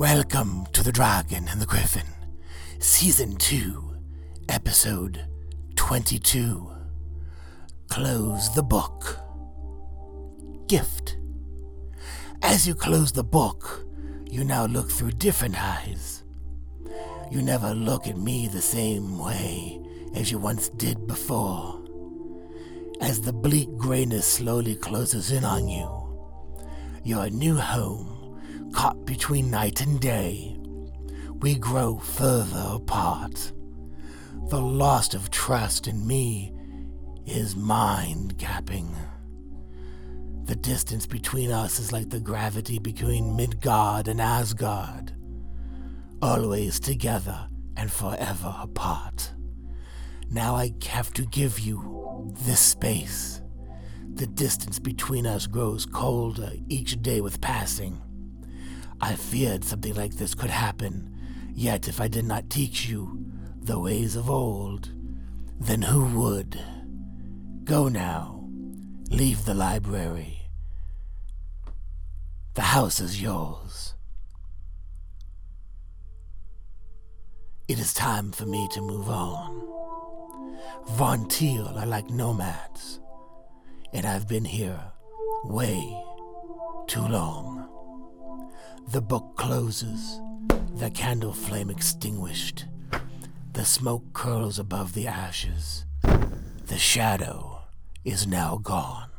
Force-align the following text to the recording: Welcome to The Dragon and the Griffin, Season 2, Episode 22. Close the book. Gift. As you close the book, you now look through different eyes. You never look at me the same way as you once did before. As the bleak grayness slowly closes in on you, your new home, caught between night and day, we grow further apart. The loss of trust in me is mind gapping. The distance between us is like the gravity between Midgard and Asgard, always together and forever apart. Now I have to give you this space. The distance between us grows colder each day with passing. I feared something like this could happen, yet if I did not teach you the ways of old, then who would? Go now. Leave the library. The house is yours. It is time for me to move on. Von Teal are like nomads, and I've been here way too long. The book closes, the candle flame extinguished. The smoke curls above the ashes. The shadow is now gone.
Welcome 0.00 0.64
to 0.72 0.82
The 0.82 0.92
Dragon 0.92 1.46
and 1.46 1.60
the 1.60 1.66
Griffin, 1.66 2.06
Season 2.78 3.36
2, 3.36 3.98
Episode 4.48 5.26
22. 5.76 6.70
Close 7.90 8.54
the 8.54 8.62
book. 8.62 9.18
Gift. 10.68 11.18
As 12.40 12.66
you 12.66 12.74
close 12.74 13.12
the 13.12 13.22
book, 13.22 13.84
you 14.24 14.42
now 14.42 14.64
look 14.64 14.90
through 14.90 15.10
different 15.10 15.62
eyes. 15.62 16.24
You 17.30 17.42
never 17.42 17.74
look 17.74 18.06
at 18.06 18.16
me 18.16 18.48
the 18.48 18.62
same 18.62 19.18
way 19.18 19.82
as 20.14 20.32
you 20.32 20.38
once 20.38 20.70
did 20.70 21.06
before. 21.06 21.78
As 23.02 23.20
the 23.20 23.34
bleak 23.34 23.76
grayness 23.76 24.26
slowly 24.26 24.76
closes 24.76 25.30
in 25.30 25.44
on 25.44 25.68
you, 25.68 25.90
your 27.04 27.28
new 27.28 27.56
home, 27.56 28.19
caught 28.72 29.04
between 29.04 29.50
night 29.50 29.80
and 29.80 30.00
day, 30.00 30.56
we 31.40 31.54
grow 31.54 31.98
further 31.98 32.64
apart. 32.74 33.52
The 34.48 34.60
loss 34.60 35.14
of 35.14 35.30
trust 35.30 35.86
in 35.86 36.06
me 36.06 36.52
is 37.26 37.56
mind 37.56 38.36
gapping. 38.36 38.94
The 40.44 40.56
distance 40.56 41.06
between 41.06 41.52
us 41.52 41.78
is 41.78 41.92
like 41.92 42.10
the 42.10 42.20
gravity 42.20 42.78
between 42.78 43.36
Midgard 43.36 44.08
and 44.08 44.20
Asgard, 44.20 45.12
always 46.20 46.80
together 46.80 47.48
and 47.76 47.90
forever 47.90 48.54
apart. 48.60 49.32
Now 50.28 50.56
I 50.56 50.74
have 50.86 51.12
to 51.14 51.24
give 51.26 51.60
you 51.60 52.34
this 52.40 52.60
space. 52.60 53.40
The 54.14 54.26
distance 54.26 54.78
between 54.78 55.26
us 55.26 55.46
grows 55.46 55.86
colder 55.86 56.52
each 56.68 57.00
day 57.00 57.20
with 57.20 57.40
passing. 57.40 58.00
I 59.00 59.14
feared 59.14 59.64
something 59.64 59.94
like 59.94 60.16
this 60.16 60.34
could 60.34 60.50
happen, 60.50 61.16
yet 61.54 61.88
if 61.88 62.00
I 62.00 62.08
did 62.08 62.24
not 62.24 62.50
teach 62.50 62.86
you 62.86 63.24
the 63.60 63.78
ways 63.78 64.16
of 64.16 64.28
old, 64.28 64.90
then 65.58 65.82
who 65.82 66.04
would? 66.20 66.60
Go 67.64 67.88
now. 67.88 68.48
Leave 69.10 69.44
the 69.44 69.54
library. 69.54 70.42
The 72.54 72.62
house 72.62 73.00
is 73.00 73.22
yours. 73.22 73.94
It 77.68 77.78
is 77.78 77.94
time 77.94 78.32
for 78.32 78.46
me 78.46 78.68
to 78.72 78.80
move 78.80 79.08
on. 79.08 79.66
Von 80.88 81.28
Teal 81.28 81.72
are 81.76 81.86
like 81.86 82.10
nomads, 82.10 83.00
and 83.92 84.04
I've 84.04 84.26
been 84.26 84.44
here 84.44 84.80
way 85.44 86.02
too 86.86 87.06
long. 87.06 87.59
The 88.92 89.00
book 89.00 89.36
closes, 89.36 90.20
the 90.74 90.90
candle 90.90 91.32
flame 91.32 91.70
extinguished. 91.70 92.64
The 93.52 93.64
smoke 93.64 94.12
curls 94.14 94.58
above 94.58 94.94
the 94.94 95.06
ashes. 95.06 95.86
The 96.66 96.76
shadow 96.76 97.60
is 98.04 98.26
now 98.26 98.56
gone. 98.56 99.09